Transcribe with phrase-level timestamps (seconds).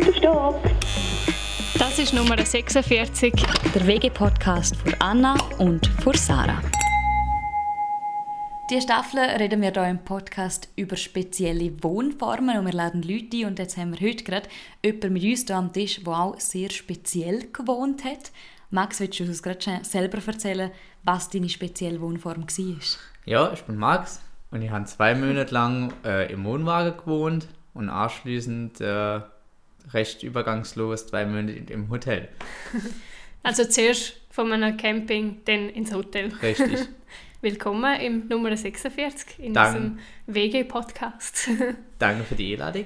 [0.00, 0.60] Stock.
[1.78, 3.32] Das ist Nummer 46.
[3.74, 6.60] Der WG-Podcast für Anna und für Sarah.
[8.70, 13.46] Diese Staffel reden wir hier im Podcast über spezielle Wohnformen und wir laden Leute ein.
[13.46, 14.48] Und jetzt haben wir heute gerade
[14.82, 18.32] jemanden mit uns hier am Tisch, der auch sehr speziell gewohnt hat.
[18.70, 20.70] Max, willst du uns gerade selber erzählen,
[21.04, 22.76] was deine spezielle Wohnform war?
[23.26, 24.20] Ja, ich bin Max
[24.50, 29.20] und ich habe zwei Monate lang äh, im Wohnwagen gewohnt und anschließend äh,
[29.92, 32.28] recht übergangslos zwei Monate im Hotel.
[33.42, 36.30] Also zuerst von einem Camping, dann ins Hotel.
[36.42, 36.88] Richtig.
[37.40, 39.80] Willkommen im Nummer 46 in Danke.
[39.80, 41.48] diesem WG-Podcast.
[41.98, 42.84] Danke für die Einladung.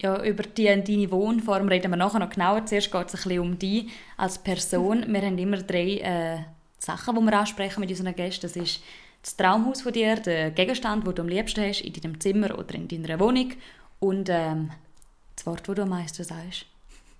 [0.00, 2.64] Ja, über die, deine Wohnform reden wir nachher noch genauer.
[2.64, 5.04] Zuerst geht es ein bisschen um dich als Person.
[5.12, 6.38] Wir haben immer drei äh,
[6.78, 8.46] Sachen, die wir ansprechen mit unseren Gästen.
[8.46, 8.82] Das ist
[9.20, 12.74] das Traumhaus von dir, der Gegenstand, den du am liebsten hast, in deinem Zimmer oder
[12.76, 13.52] in deiner Wohnung
[13.98, 14.70] und ähm,
[15.36, 16.66] das Wort, das du am meisten sagst.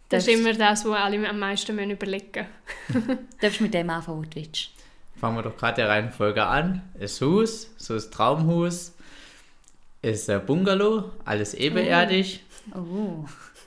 [0.09, 2.47] Das ist Darfst- immer das, was alle am meisten müssen überlegen
[2.89, 4.71] Du darfst mit dem anfangen, was du willst.
[5.21, 6.83] Fangen wir doch gerade der Reihenfolge an.
[6.99, 8.95] Ist Haus, so ist Traumhaus,
[10.03, 12.43] ist äh, Bungalow, alles ebenerdig,
[12.75, 13.25] Oh.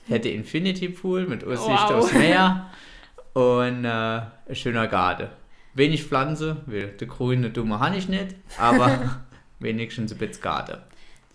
[0.08, 1.90] hätte Infinity Pool mit Aussicht Wow.
[1.92, 2.70] aufs Meer
[3.34, 5.28] und äh, ein schöner Garten.
[5.74, 9.20] Wenig Pflanze, weil der grüne Dumme habe ich nicht, aber
[9.58, 10.78] wenigstens ein bisschen Garten.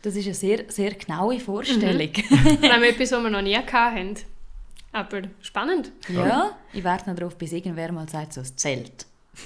[0.05, 2.13] Das ist eine sehr, sehr genaue Vorstellung.
[2.59, 4.13] Vor allem etwas, was wir noch nie hatten.
[4.91, 5.91] Aber spannend.
[6.09, 9.07] ja, ich warte noch darauf, bis irgendwer mal sagt, so ein Zelt.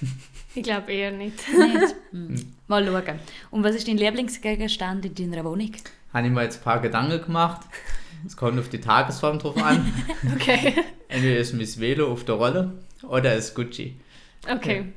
[0.56, 1.36] Ich glaube eher nicht.
[1.48, 1.96] Nicht?
[2.12, 2.54] Hm.
[2.68, 3.20] Mal schauen.
[3.52, 5.72] Und was ist dein Lieblingsgegenstand in deiner Wohnung?
[6.12, 7.62] Habe ich mir jetzt ein paar Gedanken gemacht.
[8.26, 9.94] Es kommt auf die Tagesform drauf an.
[10.36, 10.74] Okay.
[11.08, 12.74] Entweder ist Miss Velo auf der Rolle
[13.08, 13.96] oder ist Gucci.
[14.52, 14.92] Okay.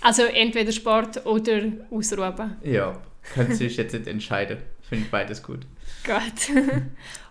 [0.00, 2.56] Also entweder Sport oder Ausruhen.
[2.64, 3.00] Ja,
[3.34, 4.58] kannst du dich jetzt nicht entscheiden.
[4.88, 5.66] Finde ich beides gut.
[6.04, 6.56] Gut.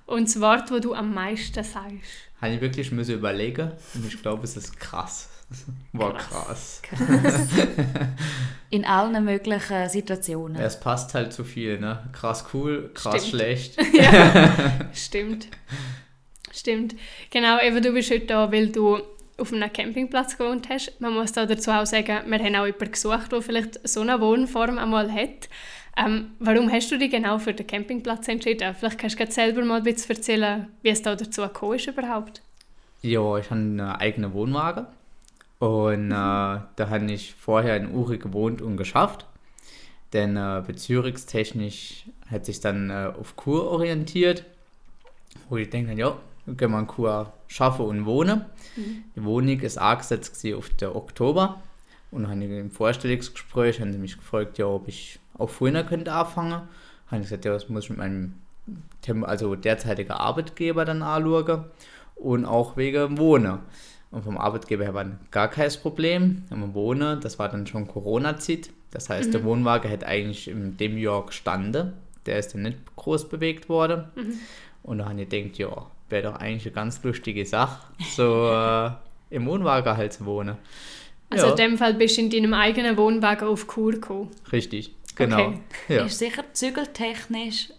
[0.05, 2.29] Und das Wort, das du am meisten sagst?
[2.41, 5.29] Habe ich wirklich müssen überlegen und ich glaube, es ist krass.
[5.93, 6.81] War krass.
[8.69, 10.57] In allen möglichen Situationen.
[10.59, 12.09] Ja, es passt halt zu viel, ne?
[12.11, 13.29] Krass cool, krass Stimmt.
[13.29, 13.78] schlecht.
[14.94, 15.47] Stimmt.
[16.51, 16.95] Stimmt.
[17.29, 18.99] Genau, eben du bist heute da, weil du
[19.38, 20.99] auf einem Campingplatz gewohnt hast.
[20.99, 24.19] Man muss da dazu auch sagen, wir haben auch jemanden gesucht, der vielleicht so eine
[24.19, 25.49] Wohnform einmal hat.
[25.95, 28.73] Ähm, warum hast du dich genau für den Campingplatz entschieden?
[28.73, 32.41] Vielleicht kannst du selber mal ein bisschen erzählen, wie es da dazu gekommen ist überhaupt.
[33.01, 34.87] Ja, ich habe eine eigene Wohnwagen.
[35.59, 39.25] Und äh, da habe ich vorher in Uri gewohnt und geschafft.
[40.13, 44.45] Denn äh, bezirkstechnisch hat sich dann äh, auf Kur orientiert.
[45.49, 46.17] Wo ich denke, ja,
[46.47, 48.45] gehen wir in Kur schaffen und wohnen.
[49.15, 51.61] Die Wohnung ist angesetzt auf den Oktober.
[52.11, 55.83] Und dann habe ich im Vorstellungsgespräch haben sie mich gefragt, ja, ob ich auch früher
[55.83, 56.61] könnte anfangen.
[57.07, 58.33] Habe ich gesagt, ja, das muss ich mit meinem
[59.01, 61.66] Tem also derzeitigen Arbeitgeber dann anschauen.
[62.16, 63.59] Und auch wegen Wohnen.
[64.11, 66.43] Und vom Arbeitgeber her war gar kein Problem.
[66.49, 68.69] Am Wohnen, das war dann schon Corona-Zeit.
[68.91, 71.93] Das heißt, der Wohnwagen hätte eigentlich in dem Jahr gestanden.
[72.27, 74.05] Der ist dann nicht groß bewegt worden.
[74.83, 77.81] Und da habe ich gedacht, ja, wäre doch eigentlich eine ganz lustige Sache,
[78.16, 78.91] so äh,
[79.35, 80.57] im Wohnwagen halt zu wohnen.
[81.29, 84.29] Also ja, in dem Fall bist du in deinem eigenen Wohnwagen auf Kur gekommen.
[84.51, 85.47] richtig, genau.
[85.47, 85.59] Okay.
[85.90, 86.06] Ja.
[86.06, 87.69] Ist sicher zügeltechnisch.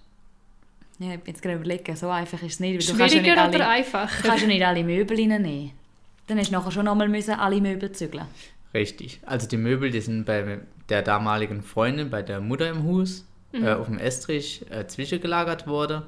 [0.99, 2.89] Ja, ich bin jetzt gerade überlegen, so einfach ist es nicht.
[2.89, 4.23] du kannst ja nicht Schwieriger alle, oder du einfacher?
[4.23, 5.73] kannst ja nicht alle Möbel reinnehmen.
[6.27, 8.27] Dann hast du nachher schon nochmal müssen alle Möbel zügeln.
[8.73, 9.21] Richtig.
[9.27, 13.73] Also die Möbel, die sind bei der damaligen Freundin, bei der Mutter im Haus, äh,
[13.73, 16.03] auf dem Estrich äh, zwischengelagert worden.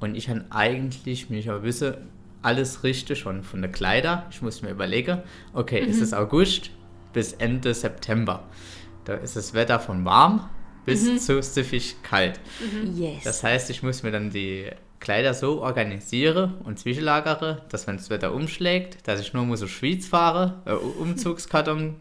[0.00, 1.94] Und ich habe eigentlich mich aber wissen,
[2.42, 4.26] alles richtig schon von der Kleider.
[4.30, 5.22] Ich muss mir überlegen,
[5.52, 6.70] okay, es ist August
[7.12, 8.44] bis Ende September.
[9.04, 10.48] Da ist das Wetter von warm
[10.84, 12.40] bis zu stiffig kalt.
[12.94, 13.24] Yes.
[13.24, 18.10] Das heißt, ich muss mir dann die Kleider so organisieren und zwischenlagere, dass wenn das
[18.10, 21.96] Wetter umschlägt, dass ich nur muss auf Schweiz fahre, äh, Umzugskarton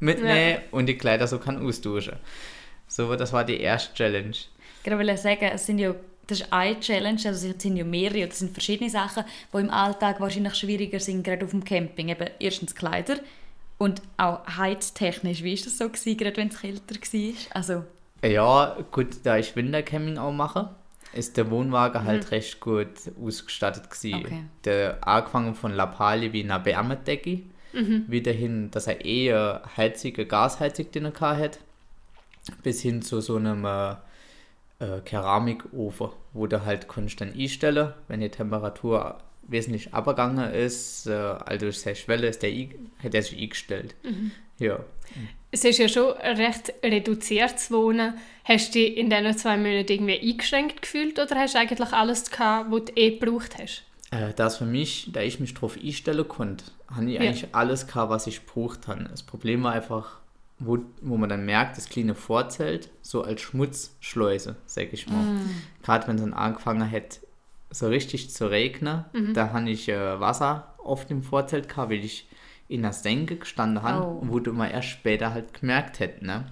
[0.00, 2.16] mitnehmen und die Kleider so kann ausduschen.
[2.86, 4.36] So, das war die erste Challenge.
[4.82, 5.94] gerade will sagen, es sind ja,
[6.26, 9.58] das ist eine Challenge, also es sind ja mehrere, oder es sind verschiedene Sachen, die
[9.58, 12.08] im Alltag wahrscheinlich schwieriger sind, gerade auf dem Camping.
[12.08, 13.18] Eben erstens Kleider
[13.76, 15.42] und auch heiztechnisch.
[15.42, 17.34] Wie war das so, gewesen, gerade wenn es kälter war?
[17.54, 17.84] Also,
[18.24, 20.70] Ja, gut, da ich Wintercamping auch mache,
[21.12, 22.88] ist der Wohnwagen halt recht gut
[23.22, 24.26] ausgestattet gewesen.
[24.26, 24.44] Okay.
[24.64, 27.42] Der angefangen von Lappalie wie einer Wärmedecke,
[28.08, 31.60] wieder hin, dass er eher heizige Gasheizung drin hat,
[32.62, 33.90] bis hin zu so einem äh,
[34.80, 41.66] äh, Keramikofen, wo du halt konstant einstellen, wenn die Temperatur wesentlich abgegangen ist, äh, also
[41.66, 42.50] durch seine Schwelle ist der,
[43.02, 43.94] hat er sich eingestellt.
[44.58, 44.80] Ja.
[45.50, 48.14] Es ist ja schon recht reduziert zu wohnen.
[48.44, 52.30] Hast du dich in diesen zwei Monaten irgendwie eingeschränkt gefühlt oder hast du eigentlich alles
[52.30, 53.84] gehabt, was du eh gebraucht hast?
[54.10, 56.64] Äh, das für mich, da ich mich drauf einstellen konnte,
[56.94, 57.20] habe ich Ja.
[57.22, 59.04] eigentlich alles gehabt, was ich gebraucht habe.
[59.04, 60.18] Das Problem war einfach,
[60.58, 65.24] wo, wo man dann merkt, das kleine Vorzelt so als Schmutzschleuse, sag ich mal.
[65.82, 67.20] Gerade wenn es dann angefangen hat,
[67.70, 69.04] so richtig zu regnen,
[69.34, 72.26] da habe ich äh, Wasser auf dem Vorzelt gehabt, weil ich
[72.68, 74.20] in der Senke gestanden habe Oh.
[74.22, 76.46] wo du mal erst später halt gemerkt hätte, ne?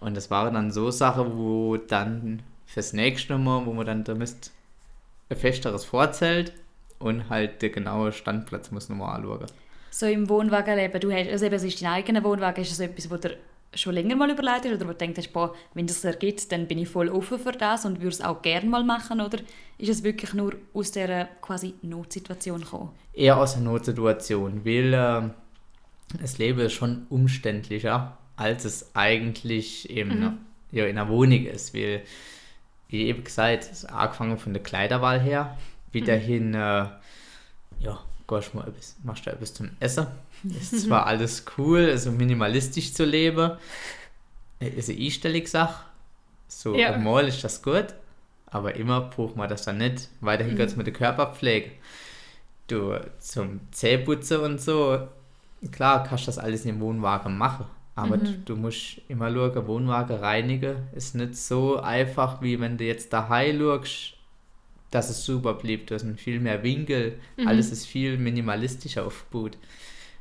[0.00, 4.14] Und das waren dann so Sachen, wo dann fürs nächste Mal, wo man dann, da
[4.14, 4.52] müsst
[5.30, 6.52] ein festeres Vorzelt
[6.98, 9.46] und halt der genaue Standplatz muss man mal anschauen.
[9.90, 12.80] So im Wohnwagen leben, du hast, also eben, es ist dein eigener Wohnwagen, ist das
[12.80, 13.36] etwas, wo du
[13.74, 16.78] schon länger mal überlegt hast oder wo du denkst, boah, wenn das ergibt, dann bin
[16.78, 19.38] ich voll offen für das und würde es auch gerne mal machen oder
[19.76, 22.90] ist es wirklich nur aus dieser quasi Notsituation gekommen?
[23.12, 25.30] Eher aus einer Notsituation, weil äh,
[26.20, 30.38] das Leben ist schon umständlicher, als es eigentlich eben
[30.70, 31.74] ja, in einer Wohnung ist.
[31.74, 32.02] Weil,
[32.88, 35.58] wie eben gesagt, es ist angefangen von der Kleiderwahl her,
[35.92, 36.86] wieder hin, äh,
[37.80, 40.06] ja, gehst mal etwas, machst du etwas zum Essen.
[40.60, 43.52] Ist zwar alles cool, also minimalistisch zu leben,
[44.60, 45.84] ist eine einstellige Sache.
[46.46, 46.92] So, Ja.
[46.92, 47.86] einmal ist das gut,
[48.46, 50.08] aber immer braucht man das dann nicht.
[50.20, 51.70] Weiterhin geht es mit der Körperpflege.
[52.68, 55.08] Du, zum Zähneputzen und so,
[55.72, 57.66] klar, kannst du das alles im Wohnwagen machen.
[57.94, 62.84] Aber du, du musst immer schauen, Wohnwagen reinigen ist nicht so einfach, wie wenn du
[62.84, 64.14] jetzt daheim schaust,
[64.90, 65.86] dass es super blieb.
[65.86, 69.58] Du hast viel mehr Winkel, alles ist viel minimalistischer aufgebaut.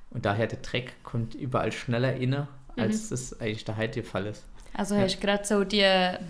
[0.10, 4.46] Und daher der Dreck kommt überall schneller inne, als das eigentlich der Fall ist.
[4.74, 5.02] Also Ja.
[5.02, 5.84] hast du gerade so die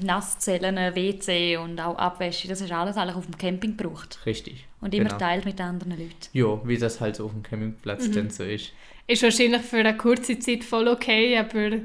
[0.05, 4.65] Nasszellen, WC und auch Abwäsche, das hast du alles eigentlich auf dem Camping gebraucht Richtig.
[4.79, 5.17] und immer Genau.
[5.17, 6.13] teilt mit anderen Leuten.
[6.33, 8.71] Ja, wie das halt so auf dem Campingplatz denn so ist.
[9.05, 11.79] Ist wahrscheinlich für eine kurze Zeit voll okay, aber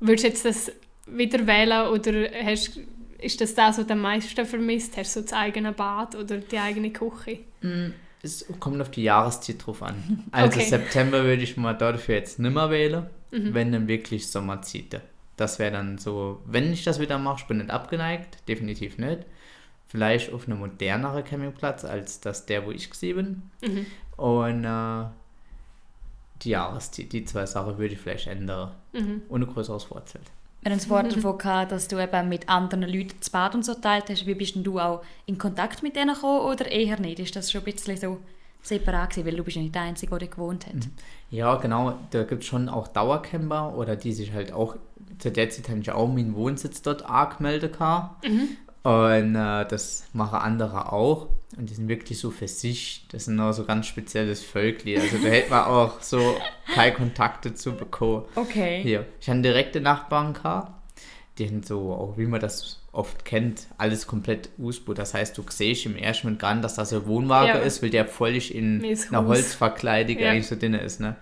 [0.00, 0.72] würdest du jetzt das
[1.06, 2.78] wieder wählen oder hast,
[3.22, 4.96] ist das das, was du am meisten vermisst?
[4.96, 7.40] Hast du so das eigene Bad oder die eigene Küche?
[8.22, 10.24] Es kommt auf die Jahreszeit drauf an.
[10.30, 10.68] Also Okay.
[10.68, 15.00] September würde ich mal dafür jetzt nimmer wählen, wenn dann wirklich Sommerzeit.
[15.36, 19.20] Das wäre dann so, wenn ich das wieder mache, ich bin nicht abgeneigt, definitiv nicht.
[19.88, 23.16] Vielleicht auf einem moderneren Campingplatz als das der, wo ich gesehen
[23.60, 23.86] bin.
[24.16, 25.04] Und äh,
[26.42, 28.72] die Jahreszeit, die zwei Sachen würde ich vielleicht ändern.
[29.28, 30.30] Und ein größeres Vorzelt.
[30.62, 33.64] Wir haben es vorher davon gehabt, dass du eben mit anderen Leuten das Bad und
[33.64, 34.26] so teilt hast.
[34.26, 37.18] Wie bist denn du auch in Kontakt mit denen gekommen oder eher nicht?
[37.18, 38.18] Ist das schon ein bisschen so
[38.62, 40.88] separat gewesen, weil du bist ja nicht der Einzige, der gewohnt hat?
[41.30, 41.98] Ja, genau.
[42.10, 44.76] Da gibt es schon auch Dauercamper oder die sich halt auch,
[45.18, 47.72] zu der Zeit habe ich auch meinen Wohnsitz dort angemeldet.
[47.72, 48.24] gehabt.
[48.84, 51.28] Und äh, das machen andere auch.
[51.56, 53.04] Und die sind wirklich so für sich.
[53.12, 54.96] Das sind auch so ganz spezielles Völkli.
[54.98, 56.36] Also da hätte man auch so
[56.74, 58.24] keine Kontakte zu bekommen.
[58.34, 58.80] Okay.
[58.82, 60.72] Hier, ich habe direkte Nachbarn gehabt.
[61.38, 64.92] Die sind so, auch wie man das oft kennt, alles komplett Ausbau.
[64.94, 67.60] Das heißt, du siehst im ersten Moment gar nicht, dass das ein Wohnwagen Ja.
[67.60, 69.26] ist, weil der völlig in Mies einer.
[69.26, 70.30] Holzverkleidung Ja.
[70.30, 71.00] eigentlich so drin ist.
[71.00, 71.16] Ne?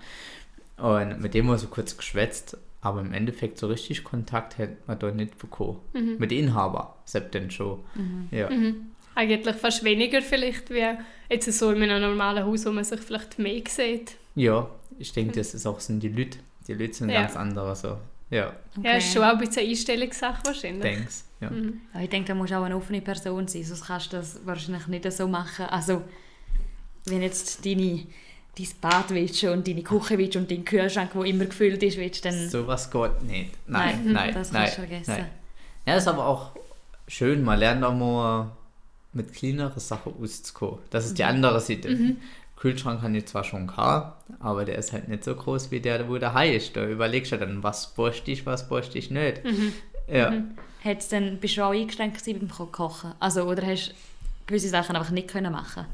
[0.78, 2.56] Und mit dem haben wir so kurz geschwätzt.
[2.82, 5.78] Aber im Endeffekt so richtig Kontakt hätte man dort nicht bekommen.
[5.92, 6.16] Mhm.
[6.18, 7.80] Mit Inhaber, selbst dann schon.
[8.30, 8.48] Ja.
[9.14, 10.84] Eigentlich fast weniger vielleicht, wie
[11.28, 14.12] jetzt so in einem normalen Haus, wo man sich vielleicht mehr sieht.
[14.34, 14.68] ja,
[14.98, 16.38] ich denke, das ist auch sind die Leute.
[16.68, 17.22] Die Leute sind Ja.
[17.22, 17.96] ganz andere so.
[18.30, 18.52] Ja,
[18.82, 20.82] Ja, ist schon auch ein bisschen eine Einstellungssache wahrscheinlich.
[20.82, 21.14] denkst.
[21.40, 21.50] Ja.
[21.94, 24.40] Ja, ich denke, da musst du auch eine offene Person sein, sonst kannst du das
[24.44, 25.64] wahrscheinlich nicht so machen.
[25.66, 26.02] Also,
[27.06, 28.02] wenn jetzt deine,
[28.58, 32.24] dein Bad willst und deine Küche willst und dein Kühlschrank, der immer gefüllt ist, willst,
[32.24, 32.48] dann...
[32.50, 33.50] Sowas geht nicht.
[33.66, 34.62] Nein, Nein, nein, das nein.
[34.64, 35.10] kannst du vergessen.
[35.16, 35.26] Nein.
[35.86, 36.50] Ja, ist aber auch
[37.08, 38.50] schön, man lernt auch mal
[39.12, 40.78] mit kleineren Sachen auszukommen.
[40.90, 42.16] Das ist die andere Seite.
[42.56, 46.08] Kühlschrank kann ich zwar schon gehabt, aber der ist halt nicht so groß wie der,
[46.08, 46.76] wo der Hai ist.
[46.76, 49.40] Da überlegst du dann, was bräuchte ich, was bräuchte ich nicht.
[50.08, 50.32] Ja.
[50.84, 53.12] Hat's denn, bist du auch eingeschränkt beim Ko- Kochen?
[53.18, 53.94] Also, oder hast du
[54.46, 55.86] gewisse Sachen einfach nicht können machen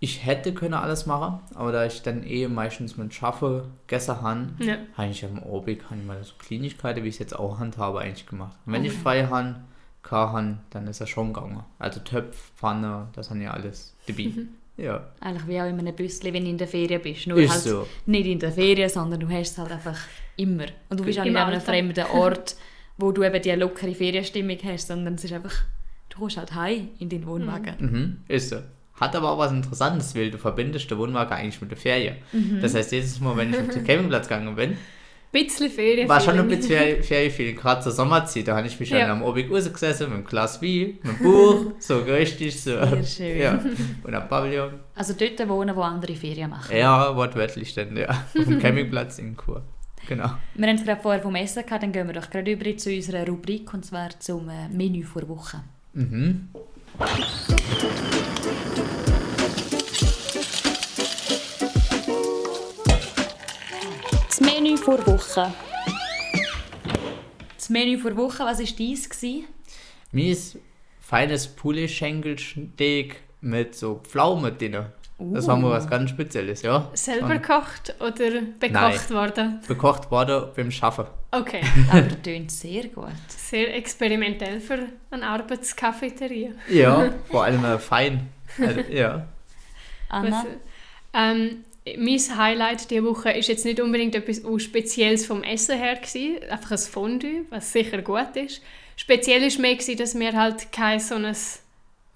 [0.00, 4.48] Ich hätte können alles machen, aber da ich dann eh meistens mit Schaffe gegessen habe,
[4.60, 4.76] Ja.
[4.96, 8.00] habe ich am Obig habe ich mal so Kleinigkeiten, wie ich es jetzt auch handhabe,
[8.00, 8.56] eigentlich gemacht.
[8.66, 9.56] Und wenn ich frei habe,
[10.04, 11.64] kann habe, dann ist er schon gegangen.
[11.78, 14.30] Also Töpf, Pfanne, das haben ja alles dabei.
[14.76, 17.26] Ja, Eigentlich wie auch in einem Büsschen, wenn du in der Ferien bist.
[17.26, 17.86] Nur ist halt so.
[18.06, 19.98] nicht in der Ferien, sondern du hast es halt einfach
[20.36, 20.66] immer.
[20.88, 22.56] Und du bist auch nicht an einem fremden Ort,
[22.98, 25.54] wo du eben die lockere Ferienstimmung hast, sondern es ist einfach,
[26.08, 27.74] du kommst halt heim in deinen Wohnwagen.
[27.78, 28.56] Mhm, ist so.
[29.00, 32.16] Hat aber auch was Interessantes, weil du verbindest den Wohnwagen eigentlich mit der Ferien.
[32.60, 34.76] Das heißt, jedes Mal, wenn ich auf den Campingplatz gegangen bin,
[35.34, 36.08] bisschen Ferien.
[36.08, 38.48] war schon ein bisschen Ferien- Ferienfeeling, gerade zur Sommerzeit.
[38.48, 39.12] Da habe ich mich schon Ja.
[39.12, 42.70] am Obig rausgesessen mit einem Glas Wein, mit einem Buch, so richtig, so.
[42.70, 43.38] Sehr schön.
[43.38, 43.62] Ja,
[44.02, 44.80] und am Pavillon.
[44.94, 46.74] Also dort wohnen, wo andere Ferien machen.
[46.74, 48.08] Ja, wortwörtlich dann, ja.
[48.08, 49.62] Auf dem Campingplatz in Chur.
[50.08, 50.30] Genau.
[50.54, 52.90] Wir haben es gerade vorher vom Essen gehabt, dann gehen wir doch gerade über zu
[52.90, 55.58] unserer Rubrik, und zwar zum äh, Menü vor Woche.
[55.94, 56.48] Mhm.
[64.76, 65.52] Vor Woche.
[67.56, 69.08] Das Menü vor Woche, was war dies?
[69.08, 69.44] gewesen?
[70.10, 70.58] Mies
[71.00, 74.86] feines Poulet-Schenkelsteak mit so Pflaumen drin.
[75.18, 76.90] Das war mal was ganz Spezielles, ja.
[76.94, 79.60] Selber gekocht oder bekocht worden?
[79.68, 81.06] bekocht worden beim Schaffen.
[81.30, 81.60] Okay,
[81.92, 83.12] Aber tönt sehr gut.
[83.28, 86.50] sehr experimentell für eine Arbeitskafeteria.
[86.68, 88.28] Ja, vor allem äh, fein.
[88.58, 89.26] Also, ja.
[90.08, 90.30] Anna?
[90.30, 90.46] Was,
[91.12, 91.64] ähm,
[91.98, 96.70] mein Highlight diese Woche ist jetzt nicht unbedingt etwas Spezielles vom Essen her gewesen, einfach
[96.70, 98.62] ein Fondue, was sicher gut ist.
[98.96, 101.34] Speziell ist mehr gewesen, dass wir halt kein so ein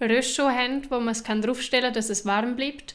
[0.00, 2.94] Röschel haben, wo man es kann draufstellen kann, dass es warm bleibt.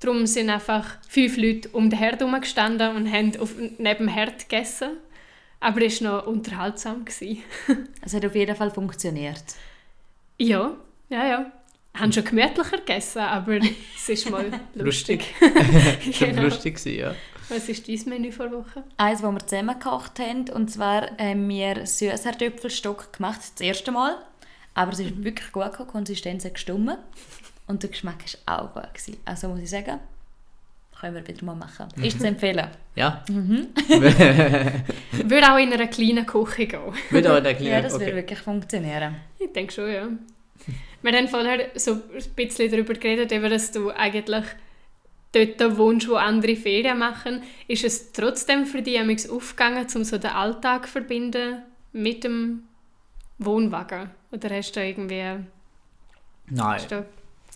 [0.00, 4.08] Darum sind einfach fünf Leute um den Herd herum gestanden und haben auf, neben dem
[4.08, 4.98] Herd gegessen.
[5.60, 7.04] Aber es war noch unterhaltsam.
[8.04, 9.44] Es hat auf jeden Fall funktioniert.
[10.38, 10.76] Ja,
[11.08, 11.52] ja, ja.
[11.94, 13.58] Haben schon gemütlicher gegessen, aber
[13.96, 15.24] es ist mal lustig.
[16.12, 16.42] Schon Genau.
[16.42, 17.14] lustig gewesen, ja.
[17.48, 18.82] Was ist dein Menü vor Woche?
[18.96, 24.16] Eins, das wir zusammen gekocht haben, und zwar haben wir Süßkartoffelstock gemacht, das erste Mal.
[24.74, 26.96] Aber es ist wirklich gut gekommen, die Konsistenz hat gestimmt.
[27.66, 28.94] Und der Geschmack war auch gut.
[28.94, 29.18] Gewesen.
[29.26, 29.98] Also muss ich sagen,
[30.98, 31.88] können wir wieder mal machen.
[32.02, 32.68] Ist zu empfehlen.
[32.94, 33.22] Ja.
[33.28, 36.80] Würde auch in einer kleinen Küche gehen.
[37.10, 38.14] Wieder in der kleinen, Ja, das würde okay.
[38.16, 39.16] wirklich funktionieren.
[39.38, 40.08] Ich denke schon, ja.
[41.02, 42.00] Wir haben vorher so ein
[42.36, 44.44] bisschen darüber geredet, eben, dass du eigentlich
[45.32, 47.42] dort wohnst, wo andere Ferien machen.
[47.66, 52.62] Ist es trotzdem für dich amigs aufgegangen, um so den Alltag zu verbinden mit dem
[53.38, 54.10] Wohnwagen?
[54.30, 55.44] Oder hast du irgendwie
[56.48, 56.74] Nein.
[56.74, 57.04] hast du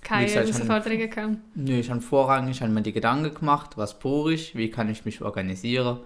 [0.02, 1.36] keine gesagt, Herausforderungen gehabt?
[1.54, 5.04] Nö, ich habe vorrangig hab mir die Gedanken gemacht, was brauche ich, wie kann ich
[5.04, 6.00] mich organisieren,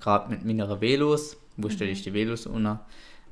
[0.00, 2.86] gerade mit meinen Velos, wo stelle ich die Velos unter.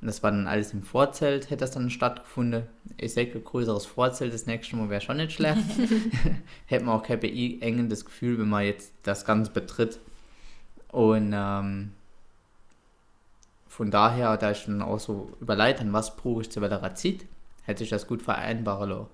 [0.05, 2.65] Und das war dann alles im Vorzelt, hätte das dann stattgefunden.
[2.99, 5.63] Ich ein größeres Vorzelt das nächste Mal wäre schon nicht schlecht.
[6.67, 9.99] Hätte man auch kein beengendes Gefühl, wenn man jetzt das Ganze betritt.
[10.89, 11.93] Und ähm,
[13.67, 17.25] von daher, da ich dann auch so überleiten, was brauche ich zu welcher Zeit,
[17.63, 19.07] hätte ich das gut vereinbaren lassen.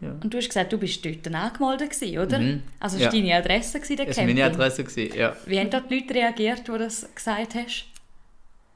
[0.00, 0.10] Ja.
[0.24, 2.40] Und du hast gesagt, du bist dort angemeldet, gewesen, oder?
[2.40, 2.62] Mhm.
[2.80, 3.04] Also Ja.
[3.04, 4.42] war deine Adresse, gewesen, der Das war Camping.
[4.42, 5.36] meine Adresse, gewesen, ja.
[5.46, 7.91] Wie haben dort die Leute reagiert, die das gesagt hast?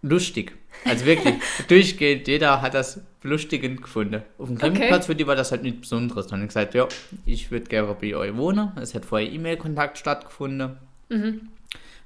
[0.03, 0.57] Lustig.
[0.85, 1.35] Also wirklich,
[1.69, 4.23] durchgehend, jeder hat das belustigend gefunden.
[4.39, 6.27] Auf dem Campingplatz für die war das halt nichts Besonderes.
[6.27, 6.87] Dann haben die gesagt, ja,
[7.25, 8.73] ich würde gerne bei euch wohnen.
[8.81, 10.77] Es hat vorher E-Mail-Kontakt stattgefunden.
[11.09, 11.49] Mhm.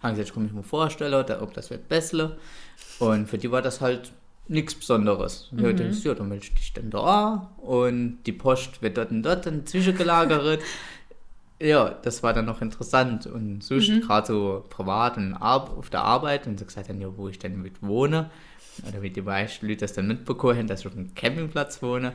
[0.03, 2.37] Haben gesagt, ich kann mich mal vorstellen, ob das wird besser.
[2.99, 4.13] Und für die war das halt
[4.49, 5.49] nichts Besonderes.
[5.53, 9.11] Und denkst du, ja, dann melde ich dich dann da und die Post wird dort
[9.11, 10.63] und dort dann zwischengelagert.
[11.61, 13.27] ja, das war dann noch interessant.
[13.27, 17.29] Und sonst gerade so privat und auf der Arbeit und so gesagt haben, ja, wo
[17.29, 18.31] ich denn mit wohne.
[18.89, 22.13] Oder wie die meisten Leute das dann mitbekommen haben, dass ich auf einem Campingplatz wohne,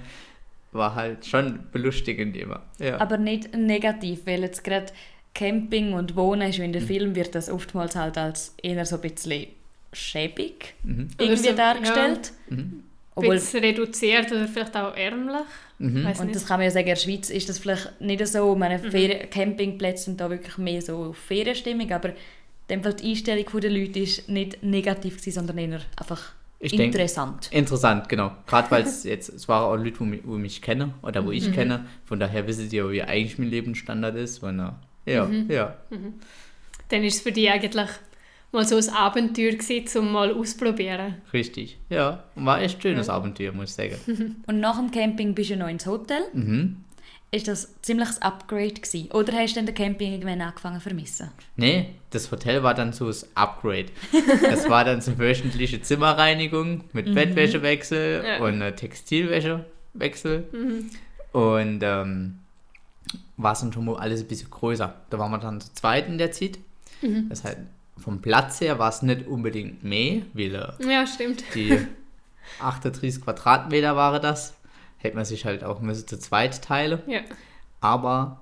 [0.72, 2.64] war halt schon belustigend immer.
[2.80, 3.00] Ja.
[3.00, 4.88] Aber nicht negativ, weil jetzt gerade
[5.34, 8.96] Camping und Wohnen ist, wie in den Filmen wird das oftmals halt als eher so
[8.96, 9.48] ein bisschen
[9.94, 11.10] schäbig Mhm.
[11.18, 12.32] Oder irgendwie so, dargestellt.
[12.50, 12.58] Mhm.
[12.58, 12.84] Ein
[13.16, 15.46] Obwohl, bisschen reduziert oder vielleicht auch ärmlich.
[15.78, 16.06] Mhm.
[16.06, 16.36] Und nicht.
[16.36, 19.30] das kann man ja sagen, in der Schweiz ist das vielleicht nicht so, meine Ferien
[19.30, 22.16] Campingplätze sind da wirklich mehr so auf Ferienstimmung, aber in
[22.70, 26.94] dem Fall die Einstellung der Leute ist nicht negativ gewesen, sondern eher einfach Ich denk-
[26.94, 27.50] interessant.
[27.52, 28.32] Interessant, genau.
[28.48, 31.28] Gerade weil es jetzt, es waren auch Leute, wo mich, wo mich kennen oder wo
[31.30, 31.34] Mhm.
[31.36, 31.86] ich kenne.
[32.06, 34.40] Von daher wissen sie ja, wie eigentlich mein Lebensstandard ist.
[34.40, 34.58] Von,
[35.06, 35.52] ja, Mhm.
[35.52, 35.76] ja.
[36.90, 37.90] Dann ist es für dich eigentlich
[38.56, 41.16] mal so ein Abenteuer gewesen, um mal auszuprobieren.
[41.34, 41.78] Richtig.
[41.90, 44.36] Ja, und war echt schönes Abenteuer, muss ich sagen.
[44.48, 46.22] Und nach dem Camping bist du noch ins Hotel.
[46.34, 46.78] Mhm.
[47.32, 49.12] Ist das ziemlich das Upgrade gewesen?
[49.12, 51.30] Oder hast du dann den Camping irgendwann angefangen zu vermissen?
[51.58, 53.88] Nee, das Hotel war dann so das Upgrade.
[54.42, 58.44] Das war dann so wöchentliche Zimmerreinigung mit Bettwäschewechsel Ja.
[58.46, 60.46] und Textilwäschewechsel.
[61.34, 62.40] Und ähm,
[63.38, 64.94] war es dann schon mal alles ein bisschen größer.
[65.10, 66.58] Da waren wir dann zu zweit in der Zeit.
[67.30, 67.58] Das heißt,
[67.98, 71.44] vom Platz her war es nicht unbedingt mehr, weil äh, Ja, stimmt.
[71.56, 71.78] die
[72.62, 74.54] 38 Quadratmeter waren das.
[74.98, 77.00] Hätte man sich halt auch müssen zu zweit teilen.
[77.08, 77.22] Ja.
[77.82, 78.42] Aber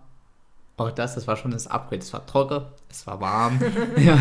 [0.77, 2.01] auch das, das war schon das Upgrade.
[2.01, 3.60] Es war trocken, es war warm.
[3.98, 4.17] ja.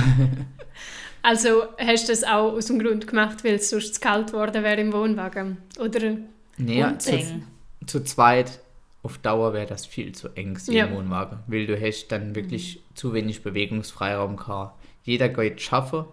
[1.22, 4.62] Also hast du das auch aus dem Grund gemacht, weil es sonst zu kalt geworden
[4.64, 5.58] wäre im Wohnwagen?
[5.78, 6.16] Oder?
[6.58, 7.46] Nee, Und zu, eng.
[7.86, 8.58] zu zweit
[9.04, 10.90] auf Dauer wäre das viel zu eng im Ja.
[10.90, 11.38] Wohnwagen.
[11.46, 14.81] Weil du hast dann wirklich zu wenig Bewegungsfreiraum gehabt.
[15.04, 16.04] Jeder geht schaffen.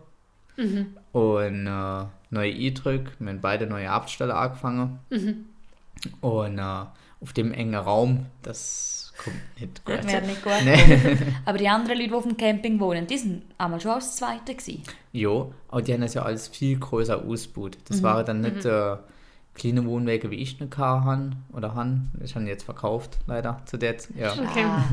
[1.13, 4.99] Und äh, neue Eindrücke, wir haben beide neue Abstelle angefangen.
[6.21, 6.61] Und äh,
[7.21, 9.95] auf dem engen Raum, das kommt nicht gut.
[10.05, 10.53] Wäre nicht gut.
[10.63, 11.17] Nee.
[11.45, 14.53] Aber die anderen Leute, die auf dem Camping wohnen, die sind einmal schon als Zweite
[14.55, 14.83] gewesen.
[15.11, 17.77] Jo, aber die haben das ja alles viel größer ausgebaut.
[17.87, 18.95] Das waren dann nicht äh,
[19.55, 22.11] kleine Wohnwege, wie ich eine K han oder han.
[22.23, 24.31] Ich habe jetzt verkauft, leider, zu der Z- ja.
[24.33, 24.63] Okay.
[24.65, 24.83] Ah,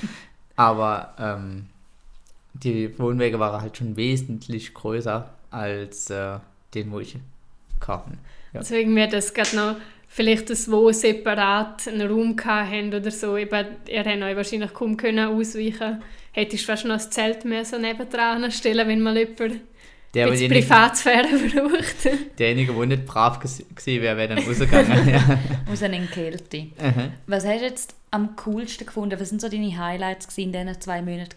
[0.56, 1.66] Aber ähm,
[2.54, 6.38] die Wohnwege waren halt schon wesentlich größer als äh,
[6.74, 7.16] den, wo ich
[7.78, 8.18] kaufen.
[8.52, 8.60] Ja.
[8.60, 9.76] Also irgendwie, dass gerade noch
[10.08, 13.36] vielleicht das wo separat einen Raum hatten oder so.
[13.36, 16.02] Eben, ihr habt euch wahrscheinlich kaum können ausweichen
[16.32, 19.60] Hättest du fast noch ein Zelt mehr so nebendran stellen wenn mal jemand
[20.14, 22.38] Der, jetzt Privatsphäre braucht.
[22.38, 25.08] derjenige, der nicht brav gewesen wäre, wäre dann rausgegangen.
[25.08, 25.38] ja.
[25.70, 26.58] Aus einer Kälte.
[26.58, 27.12] Mhm.
[27.26, 29.18] Was hast du jetzt am coolsten gefunden?
[29.18, 31.34] Was sind so deine Highlights in diesen zwei Monaten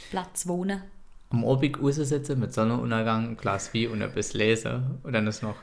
[0.00, 0.82] Campingplatz wohnen?
[1.30, 4.98] Am Obig raussitzen mit Sonnenuntergang, ein Glas Wein und ein bisschen lesen.
[5.02, 5.56] Und dann ist noch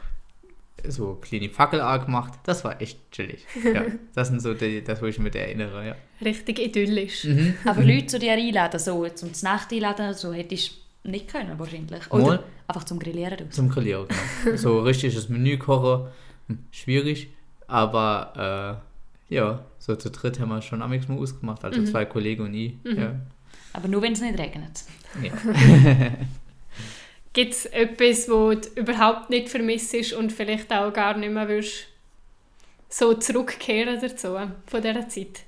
[0.88, 2.34] so eine kleine Fackel gemacht.
[2.44, 3.46] Das war echt chillig.
[3.64, 3.84] Ja,
[4.16, 5.88] das sind so die, das, wo ich mich erinnere.
[5.88, 5.96] Ja.
[6.24, 7.26] Richtig idyllisch.
[7.26, 7.56] Mhm.
[7.66, 12.12] Aber Leute zu dir einladen, so zum Nacht einladen, so hättest du nicht können wahrscheinlich.
[12.12, 12.44] Oder Mal.
[12.68, 13.50] einfach zum Grillieren raus.
[13.52, 14.08] Zum Grillieren,
[14.44, 14.58] genau.
[14.58, 16.08] So richtiges Menü kochen,
[16.48, 17.30] hm, schwierig.
[17.68, 18.80] Aber
[19.30, 21.66] äh, ja, so zu dritt haben wir schon am mal ausgemacht.
[21.66, 22.76] Also zwei Kollegen und ich.
[22.86, 23.16] Ja.
[23.74, 24.84] Aber nur wenn es nicht regnet.
[25.22, 25.32] Ja.
[27.34, 31.88] Gibt es etwas, wo du überhaupt nicht vermisst und vielleicht auch gar nicht mehr willst,
[32.90, 34.36] so zurückkehren dazu,
[34.66, 35.44] von dieser Zeit?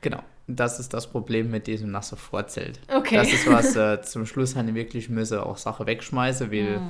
[0.00, 0.22] Genau.
[0.46, 2.78] Das ist das Problem mit diesem nassen Vorzelt.
[2.88, 3.16] Okay.
[3.16, 6.80] Das ist was, äh, zum Schluss habe ich wirklich müssen auch Sachen wegschmeißen, weil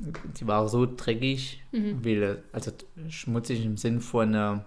[0.00, 2.72] die waren so dreckig, weil, äh, also
[3.08, 4.62] schmutzig im Sinn von,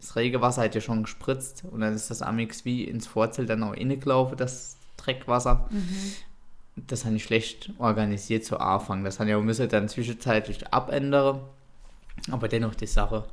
[0.00, 3.62] das Regenwasser hat ja schon gespritzt und dann ist das Amix wie ins Vorzelt dann
[3.62, 5.68] auch innegelaufen, das Dreckwasser.
[6.76, 9.04] Das habe ich schlecht organisiert zu Anfang.
[9.04, 11.40] Das habe ich auch müssen dann zwischenzeitlich abändern,
[12.30, 13.24] aber dennoch die Sache,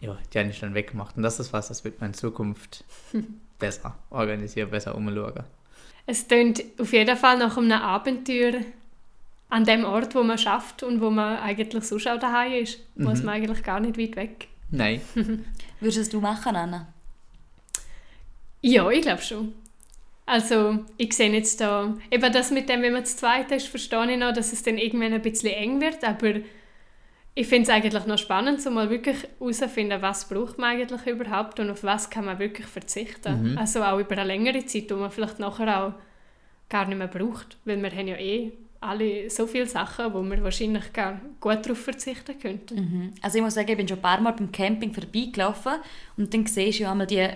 [0.00, 1.16] ja, die habe ich dann weggemacht.
[1.16, 2.84] Und das ist was, das wird man in Zukunft
[3.58, 5.44] besser organisieren, besser umschauen.
[6.04, 8.60] Es klingt auf jeden Fall nach einem Abenteuer
[9.48, 12.80] an dem Ort, wo man schafft und wo man eigentlich sonst auch daheim ist.
[12.96, 14.48] Muss man eigentlich gar nicht weit weg.
[14.72, 15.00] Nein.
[15.80, 16.92] Würdest du machen, Anna?
[18.60, 19.54] Ja, ich glaube schon.
[20.24, 24.10] Also, ich sehe jetzt da, eben das mit dem, wenn man zu zweit ist, verstehe
[24.10, 26.40] ich noch, dass es dann irgendwann ein bisschen eng wird, aber
[27.34, 31.60] ich finde es eigentlich noch spannend, so mal wirklich herauszufinden, was braucht man eigentlich überhaupt
[31.60, 33.56] und auf was kann man wirklich verzichten.
[33.58, 35.94] Also auch über eine längere Zeit, wo man vielleicht nachher auch
[36.68, 40.42] gar nicht mehr braucht, weil wir haben ja eh alle so viele Sachen, wo wir
[40.42, 43.12] wahrscheinlich gar gut darauf verzichten könnten.
[43.22, 45.74] Also ich muss sagen, ich bin schon ein paar Mal beim Camping vorbeigelaufen
[46.16, 47.26] und dann siehst du ja einmal die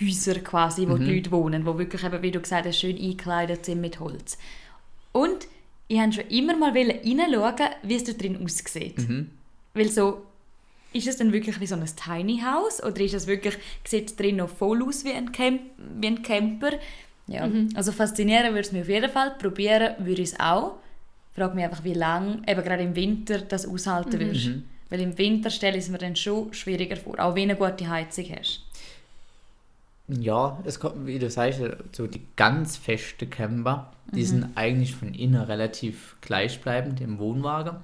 [0.00, 3.66] Häuser quasi, wo die Leute wohnen, wo wirklich eben, wie du gesagt hast, schön eingekleidet
[3.66, 4.38] sind mit Holz.
[5.12, 5.48] Und
[5.88, 8.96] ich wollte schon immer mal reinschauen, wie es da drin aussieht.
[9.74, 10.22] Weil so,
[10.92, 14.16] ist es dann wirklich wie so ein Tiny House oder ist es wirklich, sieht es
[14.16, 15.60] drin noch voll aus wie ein, Camp,
[15.98, 16.72] wie ein Camper?
[17.26, 20.78] Ja, also faszinieren würde es mich auf jeden Fall, probieren würde ich es auch.
[21.40, 24.50] Ich frage mich einfach, wie lange, eben gerade im Winter, das aushalten würdest.
[24.90, 27.72] Weil im Winter stelle ich es mir dann schon schwieriger vor, auch wenn du eine
[27.72, 28.60] gute Heizung hast.
[30.08, 35.14] Ja, es kommt, wie du sagst, so die ganz feste Camper, die sind eigentlich von
[35.14, 37.76] innen relativ gleichbleibend im Wohnwagen.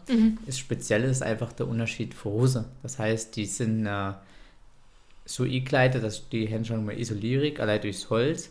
[0.44, 2.66] Das Spezielle ist einfach der Unterschied für Hose.
[2.82, 4.12] Das heißt, die sind äh,
[5.24, 8.50] so eingekleidet, dass die haben schon mal Isolierung, allein durchs Holz.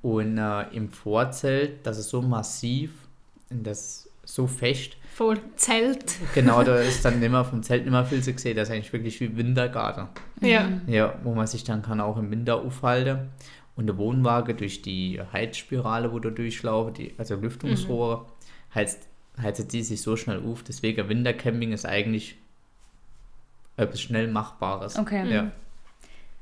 [0.00, 2.92] Und äh, im Vorzelt, das ist so massiv
[3.50, 4.96] und das so fest.
[5.14, 6.16] Vor Zelt.
[6.34, 8.56] Genau, da ist dann nimmer vom Zelt nicht mehr viel zu sehen.
[8.56, 10.08] Das ist eigentlich wirklich wie Wintergarten.
[10.40, 10.68] Ja.
[10.86, 13.30] Ja, wo man sich dann kann auch im Winter aufhalten.
[13.74, 18.26] Und der Wohnwagen durch die Heizspirale, wo da durchlaufen, die, also Lüftungsrohre,
[18.74, 19.08] heizt,
[19.40, 20.62] heizet die sich so schnell auf.
[20.62, 22.36] Deswegen Wintercamping ist eigentlich
[23.76, 24.98] etwas schnell Machbares.
[24.98, 25.32] Okay.
[25.32, 25.52] Ja.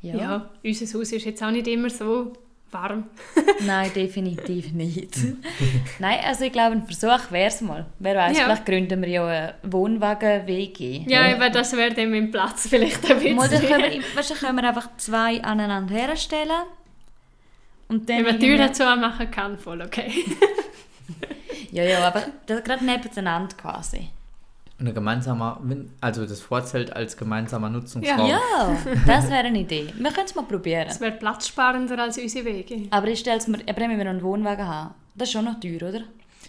[0.00, 0.50] Ja.
[0.64, 2.32] unser Haus ist jetzt auch nicht immer so
[2.70, 3.04] warm.
[3.60, 5.16] Nein, definitiv nicht.
[5.98, 7.86] Nein, also ich glaube, ein Versuch wäre es mal.
[7.98, 8.44] Wer weiß, Ja.
[8.44, 11.04] vielleicht gründen wir ja eine Wohnwagen-WG.
[11.06, 13.36] Ja, eben, das wäre dann mein Platz vielleicht ein bisschen.
[13.36, 16.64] Mal, dann können wir, dann können wir einfach zwei aneinander herstellen.
[17.88, 20.10] Und dann Wenn man Türen zu machen kann, voll okay.
[21.72, 24.08] Ja, ja, aber das gerade nebeneinander quasi.
[24.78, 28.28] Und ein gemeinsamer, Win- also das Vorzelt als gemeinsamer Nutzungsraum.
[28.28, 28.40] Ja,
[29.06, 29.86] das wäre eine Idee.
[29.96, 30.84] Wir können es mal probieren.
[30.86, 32.82] Das wäre platzsparender als unsere Wege.
[32.90, 34.94] Aber ich stelle es mir, aber müssen wir noch einen Wohnwagen haben.
[35.14, 36.00] Das ist schon noch teuer, oder?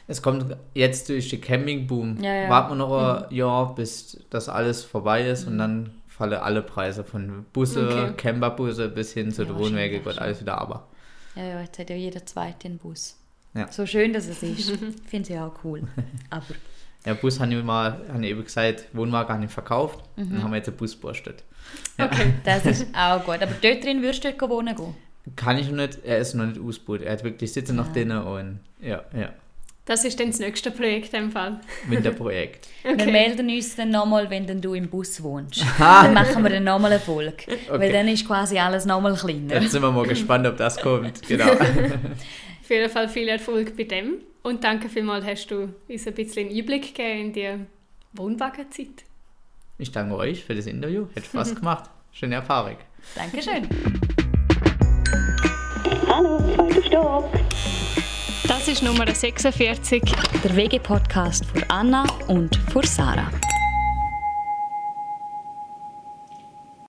[0.10, 2.22] Es kommt jetzt durch den Campingboom.
[2.22, 2.50] Ja, ja.
[2.50, 7.04] Warten wir noch ein Jahr, bis das alles vorbei ist und dann fallen alle Preise
[7.06, 8.14] von Busse, Okay.
[8.18, 10.88] Camperbusse bis hin zu Ja, den Wohnwegen, Gott, alles wieder aber.
[11.36, 13.16] Ja, ja, jetzt hat ja jeder zweite einen Bus.
[13.54, 13.72] Ja.
[13.72, 14.72] So schön, dass es ist.
[15.08, 15.84] Finde ich auch cool.
[16.30, 16.44] Aber
[17.08, 20.30] Ja, Bus habe ich mal, habe ich eben gesagt, Wohnwagen habe ich verkauft, Mhm.
[20.32, 21.44] dann haben wir jetzt einen Bus borstet.
[21.98, 22.34] Okay.
[22.44, 23.42] das ist auch gut.
[23.42, 24.94] Aber dort drin würdest du dort wohnen gehen?
[25.36, 27.02] Kann ich noch nicht, er ist noch nicht ausgebaut.
[27.02, 29.30] Er hat wirklich Sitze noch drin und ja, ja,
[29.86, 31.60] Das ist dann das nächste Projekt dem Fall.
[31.88, 32.68] Winterprojekt.
[32.84, 33.12] Wir Okay.
[33.12, 35.64] melden uns dann nochmal, wenn dann du im Bus wohnst.
[35.80, 37.44] dann machen wir dann nochmal eine Folge.
[37.70, 37.92] Weil Okay.
[37.94, 39.62] dann ist quasi alles nochmal kleiner.
[39.62, 41.26] Jetzt sind wir mal gespannt, ob das kommt.
[41.28, 41.52] Genau.
[41.54, 44.16] Auf jeden Fall viel Erfolg bei dem.
[44.44, 47.66] Und danke vielmals, hast du uns ein bisschen einen Einblick gegeben in die
[48.14, 49.04] Wohnwagenzeit.
[49.78, 51.08] Ich danke euch für das Interview.
[51.16, 51.90] Hat Spaß gemacht.
[52.12, 52.78] Schöne Erfahrung.
[53.16, 53.68] Dankeschön.
[56.08, 57.30] Hallo, zweiter Stock.
[58.48, 60.02] Das ist Nummer 46.
[60.44, 63.30] Der WG-Podcast für Anna und für Sarah.